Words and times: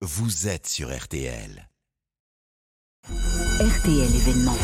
vous 0.00 0.46
êtes 0.46 0.68
sur 0.68 0.96
RTL. 0.96 1.67
RTL 3.12 4.14
événement. 4.14 4.54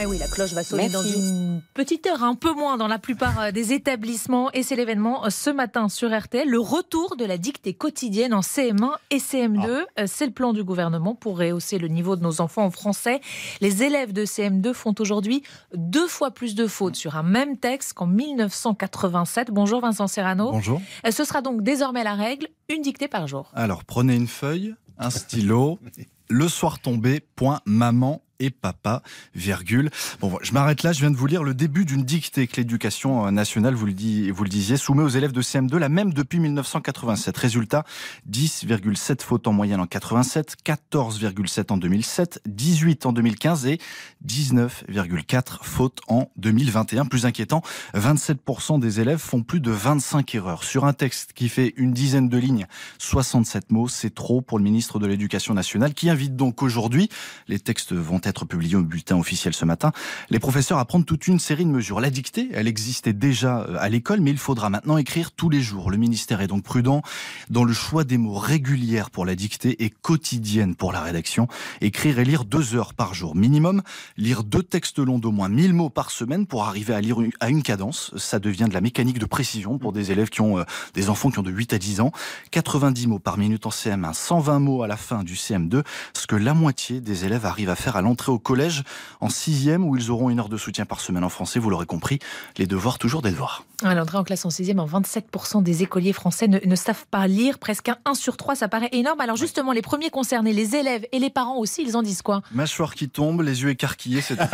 Eh 0.00 0.04
oui, 0.04 0.18
la 0.18 0.26
cloche 0.26 0.52
va 0.52 0.62
sonner 0.62 0.90
dans 0.90 1.02
une 1.02 1.62
petite 1.72 2.06
heure, 2.06 2.22
un 2.22 2.34
peu 2.34 2.52
moins 2.52 2.76
dans 2.76 2.86
la 2.86 2.98
plupart 2.98 3.40
euh, 3.40 3.50
des 3.50 3.72
établissements. 3.72 4.50
Et 4.52 4.62
c'est 4.62 4.76
l'événement 4.76 5.24
euh, 5.24 5.30
ce 5.30 5.48
matin 5.48 5.88
sur 5.88 6.10
RTL, 6.14 6.46
le 6.48 6.58
retour 6.58 7.16
de 7.16 7.24
la 7.24 7.38
dictée 7.38 7.72
quotidienne 7.72 8.34
en 8.34 8.40
CM1 8.40 8.90
et 9.10 9.18
CM2. 9.18 9.66
Euh, 9.66 10.04
C'est 10.06 10.26
le 10.26 10.32
plan 10.32 10.52
du 10.52 10.64
gouvernement 10.64 11.14
pour 11.14 11.38
rehausser 11.38 11.78
le 11.78 11.88
niveau 11.88 12.14
de 12.16 12.22
nos 12.22 12.42
enfants 12.42 12.64
en 12.64 12.70
français. 12.70 13.20
Les 13.62 13.82
élèves 13.82 14.12
de 14.12 14.26
CM2 14.26 14.74
font 14.74 14.94
aujourd'hui 14.98 15.42
deux 15.74 16.08
fois 16.08 16.30
plus 16.30 16.54
de 16.54 16.66
fautes 16.66 16.96
sur 16.96 17.16
un 17.16 17.22
même 17.22 17.56
texte 17.56 17.94
qu'en 17.94 18.06
1987. 18.06 19.50
Bonjour 19.50 19.80
Vincent 19.80 20.08
Serrano. 20.08 20.50
Bonjour. 20.50 20.82
Ce 21.10 21.24
sera 21.24 21.40
donc 21.40 21.62
désormais 21.62 22.04
la 22.04 22.14
règle, 22.14 22.48
une 22.68 22.82
dictée 22.82 23.08
par 23.08 23.28
jour. 23.28 23.50
Alors, 23.54 23.84
prenez 23.84 24.14
une 24.14 24.28
feuille, 24.28 24.74
un 24.98 25.10
stylo, 25.10 25.78
le 26.32 26.48
soir 26.48 26.78
tombé, 26.78 27.20
point, 27.36 27.60
maman 27.66 28.21
et 28.42 28.50
papa, 28.50 29.02
virgule. 29.34 29.90
Bon, 30.20 30.36
je 30.42 30.52
m'arrête 30.52 30.82
là, 30.82 30.92
je 30.92 31.00
viens 31.00 31.10
de 31.10 31.16
vous 31.16 31.26
lire 31.26 31.44
le 31.44 31.54
début 31.54 31.84
d'une 31.84 32.02
dictée 32.02 32.46
que 32.46 32.56
l'éducation 32.56 33.30
nationale, 33.30 33.74
vous 33.74 33.86
le, 33.86 33.92
dit, 33.92 34.30
vous 34.30 34.42
le 34.42 34.50
disiez, 34.50 34.76
soumet 34.76 35.02
aux 35.02 35.08
élèves 35.08 35.32
de 35.32 35.42
CM2, 35.42 35.76
la 35.76 35.88
même 35.88 36.12
depuis 36.12 36.40
1987. 36.40 37.36
Résultat, 37.36 37.84
10,7 38.30 39.22
fautes 39.22 39.46
en 39.46 39.52
moyenne 39.52 39.80
en 39.80 39.86
87, 39.86 40.56
14,7 40.64 41.72
en 41.72 41.76
2007, 41.76 42.40
18 42.46 43.06
en 43.06 43.12
2015 43.12 43.66
et 43.66 43.78
19,4 44.26 45.58
fautes 45.62 46.00
en 46.08 46.28
2021. 46.36 47.06
Plus 47.06 47.26
inquiétant, 47.26 47.62
27% 47.94 48.80
des 48.80 49.00
élèves 49.00 49.18
font 49.18 49.42
plus 49.42 49.60
de 49.60 49.70
25 49.70 50.34
erreurs. 50.34 50.64
Sur 50.64 50.84
un 50.84 50.92
texte 50.92 51.32
qui 51.32 51.48
fait 51.48 51.74
une 51.76 51.92
dizaine 51.92 52.28
de 52.28 52.38
lignes, 52.38 52.66
67 52.98 53.70
mots, 53.70 53.88
c'est 53.88 54.14
trop 54.14 54.40
pour 54.40 54.58
le 54.58 54.64
ministre 54.64 54.98
de 54.98 55.06
l'Éducation 55.06 55.54
nationale 55.54 55.94
qui 55.94 56.10
invite 56.10 56.36
donc 56.36 56.62
aujourd'hui, 56.62 57.08
les 57.48 57.58
textes 57.58 57.92
vont 57.92 58.20
être 58.24 58.31
publiés 58.32 58.76
au 58.76 58.82
bulletin 58.82 59.16
officiel 59.18 59.54
ce 59.54 59.64
matin, 59.64 59.92
les 60.30 60.38
professeurs 60.38 60.78
à 60.78 60.86
toute 61.00 61.26
une 61.26 61.38
série 61.38 61.64
de 61.64 61.70
mesures. 61.70 62.00
La 62.00 62.10
dictée, 62.10 62.50
elle 62.52 62.68
existait 62.68 63.12
déjà 63.12 63.66
à 63.78 63.88
l'école, 63.88 64.20
mais 64.20 64.30
il 64.30 64.38
faudra 64.38 64.68
maintenant 64.68 64.98
écrire 64.98 65.32
tous 65.32 65.48
les 65.48 65.62
jours. 65.62 65.90
Le 65.90 65.96
ministère 65.96 66.42
est 66.42 66.46
donc 66.46 66.62
prudent 66.62 67.02
dans 67.48 67.64
le 67.64 67.72
choix 67.72 68.04
des 68.04 68.18
mots 68.18 68.34
régulières 68.34 69.10
pour 69.10 69.24
la 69.24 69.34
dictée 69.34 69.84
et 69.84 69.90
quotidienne 69.90 70.74
pour 70.74 70.92
la 70.92 71.00
rédaction. 71.00 71.48
Écrire 71.80 72.18
et 72.18 72.24
lire 72.24 72.44
deux 72.44 72.74
heures 72.74 72.94
par 72.94 73.14
jour 73.14 73.34
minimum, 73.34 73.82
lire 74.16 74.44
deux 74.44 74.62
textes 74.62 74.98
longs 74.98 75.18
d'au 75.18 75.32
moins 75.32 75.48
1000 75.48 75.72
mots 75.72 75.90
par 75.90 76.10
semaine 76.10 76.46
pour 76.46 76.64
arriver 76.64 76.94
à 76.94 77.00
lire 77.00 77.16
à 77.40 77.48
une 77.48 77.62
cadence. 77.62 78.12
Ça 78.16 78.38
devient 78.38 78.66
de 78.68 78.74
la 78.74 78.80
mécanique 78.80 79.18
de 79.18 79.26
précision 79.26 79.78
pour 79.78 79.92
des 79.92 80.12
élèves 80.12 80.28
qui 80.28 80.40
ont 80.42 80.58
euh, 80.58 80.64
des 80.94 81.08
enfants 81.08 81.30
qui 81.30 81.38
ont 81.38 81.42
de 81.42 81.50
8 81.50 81.72
à 81.72 81.78
10 81.78 82.00
ans. 82.00 82.12
90 82.50 83.06
mots 83.06 83.18
par 83.18 83.38
minute 83.38 83.66
en 83.66 83.70
CM1, 83.70 84.12
120 84.12 84.58
mots 84.58 84.82
à 84.82 84.86
la 84.86 84.96
fin 84.96 85.24
du 85.24 85.34
CM2, 85.34 85.82
ce 86.12 86.26
que 86.26 86.36
la 86.36 86.54
moitié 86.54 87.00
des 87.00 87.24
élèves 87.24 87.46
arrivent 87.46 87.70
à 87.70 87.76
faire 87.76 87.96
à 87.96 88.02
l'entrée 88.02 88.21
au 88.30 88.38
collège 88.38 88.84
en 89.20 89.28
sixième 89.28 89.84
où 89.84 89.96
ils 89.96 90.10
auront 90.10 90.30
une 90.30 90.38
heure 90.40 90.48
de 90.48 90.56
soutien 90.56 90.84
par 90.84 91.00
semaine 91.00 91.24
en 91.24 91.28
français. 91.28 91.58
Vous 91.58 91.70
l'aurez 91.70 91.86
compris, 91.86 92.18
les 92.58 92.66
devoirs 92.66 92.98
toujours 92.98 93.22
des 93.22 93.30
devoirs. 93.30 93.64
À 93.84 93.94
l'entrée 93.94 94.18
en 94.18 94.24
classe 94.24 94.44
en 94.44 94.50
sixième, 94.50 94.78
27% 94.78 95.62
des 95.62 95.82
écoliers 95.82 96.12
français 96.12 96.46
ne, 96.46 96.58
ne, 96.64 96.76
savent 96.76 97.06
pas 97.10 97.26
lire, 97.26 97.58
presque 97.58 97.88
un 97.88 97.96
1 98.04 98.14
sur 98.14 98.36
3, 98.36 98.54
ça 98.54 98.68
paraît 98.68 98.90
énorme. 98.92 99.20
Alors 99.20 99.36
justement, 99.36 99.72
les 99.72 99.82
premiers 99.82 100.10
concernés, 100.10 100.52
les 100.52 100.76
élèves 100.76 101.04
et 101.10 101.18
les 101.18 101.30
parents 101.30 101.56
aussi, 101.56 101.82
ils 101.84 101.96
en 101.96 102.02
disent 102.02 102.22
quoi? 102.22 102.42
Mâchoire 102.52 102.94
qui 102.94 103.08
tombe, 103.08 103.42
les 103.42 103.62
yeux 103.62 103.70
écarquillés, 103.70 104.20
c'est 104.20 104.38
à, 104.38 104.48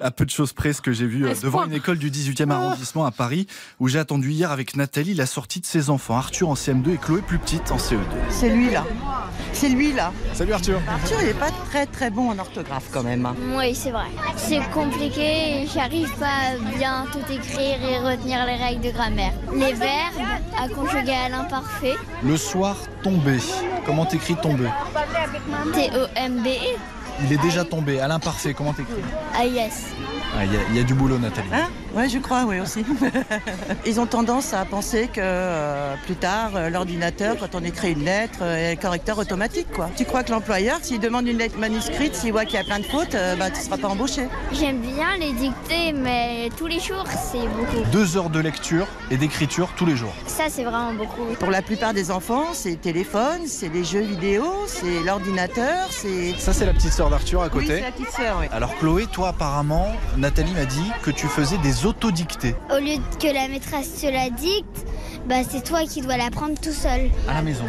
à, 0.00 0.10
peu 0.10 0.26
de 0.26 0.30
choses 0.30 0.52
près 0.52 0.72
ce 0.74 0.82
que 0.82 0.92
j'ai 0.92 1.06
vu 1.06 1.26
euh, 1.26 1.34
devant 1.42 1.64
une 1.64 1.72
école 1.72 1.98
du 1.98 2.10
18e 2.10 2.50
arrondissement 2.50 3.06
à 3.06 3.10
Paris, 3.10 3.46
où 3.80 3.88
j'ai 3.88 3.98
attendu 3.98 4.30
hier 4.32 4.50
avec 4.50 4.76
Nathalie 4.76 5.14
la 5.14 5.26
sortie 5.26 5.60
de 5.60 5.66
ses 5.66 5.88
enfants, 5.88 6.16
Arthur 6.16 6.50
en 6.50 6.54
CM2 6.54 6.94
et 6.94 6.98
Chloé 6.98 7.22
plus 7.22 7.38
petite 7.38 7.70
en 7.70 7.78
CE2. 7.78 7.96
C'est 8.28 8.50
lui 8.50 8.70
là. 8.70 8.84
C'est 9.52 9.68
lui 9.70 9.92
là. 9.92 10.12
Salut 10.34 10.52
Arthur. 10.52 10.80
Arthur, 10.88 11.16
il 11.22 11.28
n'est 11.28 11.34
pas 11.34 11.50
très 11.70 11.86
très 11.86 12.10
bon 12.10 12.30
en 12.30 12.38
orthographe 12.38 12.65
quand 12.92 13.02
même. 13.02 13.28
Oui, 13.56 13.74
c'est 13.74 13.90
vrai. 13.90 14.06
C'est 14.36 14.60
compliqué, 14.70 15.66
j'arrive 15.72 16.12
pas 16.18 16.26
à 16.26 16.76
bien 16.76 17.06
tout 17.12 17.32
écrire 17.32 17.76
et 17.82 17.98
retenir 17.98 18.44
les 18.46 18.56
règles 18.56 18.82
de 18.82 18.90
grammaire. 18.90 19.32
Les 19.52 19.72
verbes 19.72 20.14
à 20.58 20.68
conjuguer 20.68 21.12
à 21.12 21.28
l'imparfait. 21.28 21.96
Le 22.22 22.36
soir 22.36 22.76
tombé. 23.02 23.38
Comment 23.84 24.06
t'écris 24.06 24.36
tombé? 24.36 24.68
T-O-M-B-E. 25.72 26.78
Il 27.24 27.32
est 27.32 27.40
déjà 27.40 27.64
tombé. 27.64 28.00
À 28.00 28.08
l'imparfait, 28.08 28.52
comment 28.52 28.72
t'écris? 28.72 29.02
Ah 29.34 29.46
yes. 29.46 29.86
Il 29.98 30.38
ah, 30.38 30.44
y, 30.72 30.76
y, 30.76 30.80
a 30.80 30.82
du 30.82 30.94
boulot, 30.94 31.18
Nathalie. 31.18 31.48
Hein? 31.52 31.68
Oui, 31.96 32.10
je 32.10 32.18
crois, 32.18 32.44
oui 32.44 32.60
aussi. 32.60 32.84
Ils 33.86 33.98
ont 34.00 34.06
tendance 34.06 34.52
à 34.52 34.64
penser 34.66 35.08
que 35.08 35.20
euh, 35.22 35.94
plus 36.04 36.14
tard, 36.14 36.50
euh, 36.54 36.68
l'ordinateur, 36.68 37.36
quand 37.38 37.54
on 37.54 37.64
écrit 37.64 37.92
une 37.92 38.04
lettre, 38.04 38.40
euh, 38.42 38.72
est 38.72 38.76
correcteur 38.76 39.18
automatique. 39.18 39.66
Quoi. 39.74 39.88
Tu 39.96 40.04
crois 40.04 40.22
que 40.22 40.30
l'employeur, 40.30 40.78
s'il 40.82 41.00
demande 41.00 41.26
une 41.26 41.38
lettre 41.38 41.58
manuscrite, 41.58 42.14
s'il 42.14 42.32
voit 42.32 42.44
qu'il 42.44 42.56
y 42.56 42.62
a 42.62 42.64
plein 42.64 42.80
de 42.80 42.84
fautes, 42.84 43.14
euh, 43.14 43.34
bah, 43.36 43.50
tu 43.50 43.60
ne 43.60 43.64
seras 43.64 43.78
pas 43.78 43.88
embauché. 43.88 44.28
J'aime 44.52 44.80
bien 44.80 45.16
les 45.18 45.32
dictées, 45.32 45.92
mais 45.94 46.50
tous 46.58 46.66
les 46.66 46.80
jours, 46.80 47.04
c'est 47.32 47.48
beaucoup. 47.48 47.90
Deux 47.90 48.16
heures 48.18 48.30
de 48.30 48.40
lecture 48.40 48.86
et 49.10 49.16
d'écriture 49.16 49.70
tous 49.76 49.86
les 49.86 49.96
jours. 49.96 50.12
Ça, 50.26 50.44
c'est 50.50 50.64
vraiment 50.64 50.92
beaucoup. 50.92 51.24
Pour 51.38 51.50
la 51.50 51.62
plupart 51.62 51.94
des 51.94 52.10
enfants, 52.10 52.48
c'est 52.52 52.72
le 52.72 52.76
téléphone, 52.76 53.46
c'est 53.46 53.72
les 53.72 53.84
jeux 53.84 54.02
vidéo, 54.02 54.44
c'est 54.66 55.02
l'ordinateur, 55.02 55.88
c'est... 55.90 56.34
Ça, 56.38 56.52
c'est 56.52 56.66
la 56.66 56.74
petite 56.74 56.92
sœur 56.92 57.08
d'Arthur 57.08 57.42
à 57.42 57.48
côté. 57.48 57.66
Oui, 57.66 57.74
c'est 57.76 57.80
la 57.80 57.92
petite 57.92 58.10
sœur, 58.10 58.36
oui. 58.40 58.46
Alors 58.52 58.76
Chloé, 58.76 59.06
toi, 59.06 59.28
apparemment, 59.28 59.88
Nathalie 60.18 60.52
m'a 60.52 60.66
dit 60.66 60.90
que 61.02 61.10
tu 61.10 61.26
faisais 61.26 61.56
des 61.58 61.85
Au 62.70 62.78
lieu 62.78 62.96
que 63.20 63.32
la 63.32 63.48
maîtresse 63.48 64.00
te 64.00 64.06
la 64.06 64.30
dicte, 64.30 64.86
bah, 65.26 65.36
c'est 65.48 65.62
toi 65.62 65.84
qui 65.84 66.00
dois 66.00 66.16
l'apprendre 66.16 66.58
tout 66.60 66.72
seul. 66.72 67.10
À 67.28 67.34
la 67.34 67.42
maison 67.42 67.64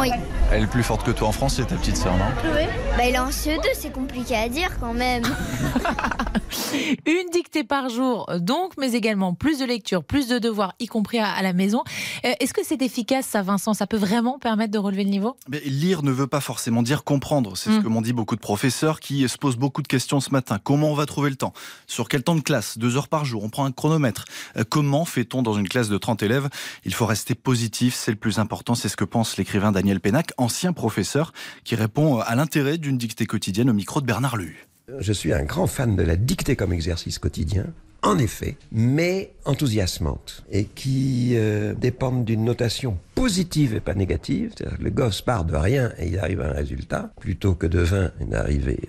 Oui. 0.00 0.10
Elle 0.52 0.64
est 0.64 0.66
plus 0.66 0.82
forte 0.82 1.04
que 1.04 1.10
toi 1.10 1.28
en 1.28 1.32
France, 1.32 1.54
c'est 1.56 1.66
ta 1.66 1.76
petite 1.76 1.96
sœur, 1.96 2.14
non? 2.16 2.24
Oui. 2.54 2.66
Bah, 2.96 3.04
elle 3.04 3.14
est 3.14 3.18
en 3.18 3.30
CE2, 3.30 3.60
c'est 3.74 3.92
compliqué 3.92 4.36
à 4.36 4.48
dire 4.48 4.70
quand 4.80 4.94
même. 4.94 5.24
Une 7.06 7.30
dictée 7.32 7.64
par 7.64 7.88
jour, 7.88 8.30
donc, 8.40 8.72
mais 8.78 8.92
également 8.92 9.34
plus 9.34 9.58
de 9.58 9.64
lecture, 9.64 10.04
plus 10.04 10.28
de 10.28 10.38
devoirs, 10.38 10.74
y 10.80 10.86
compris 10.86 11.18
à, 11.18 11.30
à 11.30 11.42
la 11.42 11.52
maison. 11.52 11.82
Euh, 12.24 12.32
Est-ce 12.40 12.54
que 12.54 12.64
c'est 12.64 12.82
efficace, 12.82 13.26
ça, 13.26 13.42
Vincent? 13.42 13.74
Ça 13.74 13.86
peut 13.86 13.96
vraiment 13.96 14.38
permettre 14.38 14.72
de 14.72 14.78
relever 14.78 15.04
le 15.04 15.10
niveau? 15.10 15.36
Mais 15.48 15.60
Lire 15.60 16.02
ne 16.02 16.10
veut 16.10 16.26
pas 16.26 16.40
forcément 16.40 16.82
dire 16.82 17.04
comprendre. 17.04 17.56
C'est 17.56 17.70
mmh. 17.70 17.78
ce 17.78 17.80
que 17.80 17.88
m'ont 17.88 18.02
dit 18.02 18.12
beaucoup 18.12 18.36
de 18.36 18.40
professeurs 18.40 19.00
qui 19.00 19.28
se 19.28 19.38
posent 19.38 19.56
beaucoup 19.56 19.82
de 19.82 19.88
questions 19.88 20.20
ce 20.20 20.30
matin. 20.30 20.58
Comment 20.62 20.90
on 20.90 20.94
va 20.94 21.06
trouver 21.06 21.30
le 21.30 21.36
temps? 21.36 21.52
Sur 21.86 22.08
quel 22.08 22.22
temps 22.22 22.34
de 22.34 22.40
classe? 22.40 22.78
Deux 22.78 22.96
heures 22.96 23.08
par 23.08 23.24
jour? 23.24 23.44
On 23.44 23.48
prend 23.48 23.64
un 23.64 23.72
chronomètre. 23.72 24.24
Euh, 24.56 24.64
comment 24.68 25.04
fait-on 25.04 25.42
dans 25.42 25.54
une 25.54 25.68
classe 25.68 25.88
de 25.88 25.98
30 25.98 26.22
élèves? 26.22 26.48
Il 26.84 26.94
faut 26.94 27.06
rester 27.06 27.34
positif, 27.34 27.94
c'est 27.94 28.10
le 28.10 28.16
plus 28.16 28.38
important. 28.38 28.74
C'est 28.74 28.88
ce 28.88 28.96
que 28.96 29.04
pense 29.04 29.36
l'écrivain 29.36 29.72
Daniel 29.72 30.00
Pénac, 30.00 30.32
ancien 30.38 30.72
professeur, 30.72 31.32
qui 31.64 31.74
répond 31.74 32.18
à 32.18 32.34
l'intérêt 32.34 32.78
d'une 32.78 32.98
dictée 32.98 33.26
quotidienne 33.26 33.70
au 33.70 33.74
micro 33.74 34.00
de 34.00 34.06
Bernard 34.06 34.36
Luhu. 34.36 34.66
Je 34.98 35.12
suis 35.12 35.32
un 35.32 35.44
grand 35.44 35.66
fan 35.66 35.96
de 35.96 36.02
la 36.02 36.16
dictée 36.16 36.56
comme 36.56 36.72
exercice 36.72 37.18
quotidien, 37.18 37.66
en 38.02 38.18
effet, 38.18 38.56
mais 38.70 39.32
enthousiasmante 39.46 40.44
et 40.52 40.64
qui 40.64 41.32
euh, 41.36 41.72
dépendent 41.74 42.26
d'une 42.26 42.44
notation 42.44 42.98
positive 43.14 43.74
et 43.74 43.80
pas 43.80 43.94
négative. 43.94 44.52
Le 44.78 44.90
gosse 44.90 45.22
part 45.22 45.46
de 45.46 45.56
rien 45.56 45.92
et 45.98 46.08
il 46.08 46.18
arrive 46.18 46.42
à 46.42 46.50
un 46.50 46.52
résultat, 46.52 47.10
plutôt 47.18 47.54
que 47.54 47.66
de 47.66 47.78
20 47.78 48.10
et 48.20 48.24
d'arriver 48.26 48.80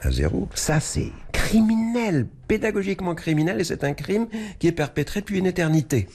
à 0.00 0.10
zéro. 0.10 0.48
Ça, 0.54 0.80
c'est 0.80 1.12
criminel, 1.32 2.26
pédagogiquement 2.48 3.14
criminel, 3.14 3.60
et 3.60 3.64
c'est 3.64 3.84
un 3.84 3.92
crime 3.92 4.28
qui 4.58 4.68
est 4.68 4.72
perpétré 4.72 5.20
depuis 5.20 5.38
une 5.38 5.46
éternité. 5.46 6.08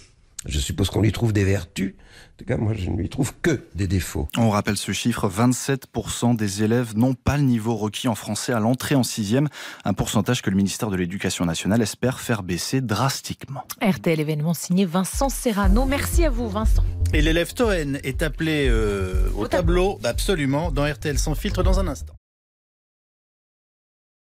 Je 0.47 0.59
suppose 0.59 0.89
qu'on 0.89 1.01
lui 1.01 1.11
trouve 1.11 1.33
des 1.33 1.43
vertus. 1.43 1.95
En 1.97 2.37
tout 2.37 2.45
cas, 2.45 2.57
moi, 2.57 2.73
je 2.73 2.89
ne 2.89 2.95
lui 2.95 3.09
trouve 3.09 3.33
que 3.41 3.67
des 3.75 3.87
défauts. 3.87 4.27
On 4.37 4.49
rappelle 4.49 4.77
ce 4.77 4.91
chiffre 4.91 5.27
27% 5.29 6.35
des 6.35 6.63
élèves 6.63 6.95
n'ont 6.95 7.15
pas 7.15 7.35
le 7.35 7.43
niveau 7.43 7.75
requis 7.75 8.07
en 8.07 8.15
français 8.15 8.53
à 8.53 8.59
l'entrée 8.59 8.95
en 8.95 9.03
sixième. 9.03 9.49
Un 9.85 9.93
pourcentage 9.93 10.41
que 10.41 10.49
le 10.49 10.55
ministère 10.55 10.89
de 10.89 10.95
l'Éducation 10.95 11.45
nationale 11.45 11.81
espère 11.81 12.19
faire 12.19 12.43
baisser 12.43 12.79
drastiquement. 12.79 13.63
RTL 13.81 14.19
événement 14.19 14.53
signé 14.53 14.85
Vincent 14.85 15.29
Serrano. 15.29 15.85
Merci 15.85 16.25
à 16.25 16.29
vous, 16.29 16.47
Vincent. 16.47 16.83
Et 17.13 17.21
l'élève 17.21 17.53
Toen 17.53 17.99
est 18.03 18.21
appelé 18.21 18.67
euh, 18.69 19.29
au, 19.35 19.43
au, 19.43 19.47
tableau, 19.47 19.93
tableau. 19.93 20.09
absolument, 20.09 20.71
dans 20.71 20.85
RTL 20.85 21.17
sans 21.17 21.35
filtre 21.35 21.63
dans 21.63 21.79
un 21.79 21.87
instant. 21.87 22.16